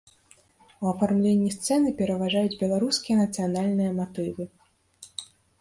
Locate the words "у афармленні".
0.85-1.51